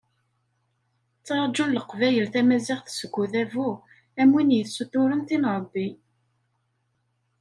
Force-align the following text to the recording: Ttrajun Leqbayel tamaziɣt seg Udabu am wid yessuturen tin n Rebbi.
Ttrajun 1.17 1.75
Leqbayel 1.75 2.27
tamaziɣt 2.33 2.87
seg 2.97 3.13
Udabu 3.23 3.69
am 4.21 4.29
wid 4.35 4.49
yessuturen 4.53 5.21
tin 5.27 5.43
n 5.47 5.49
Rebbi. 5.57 5.87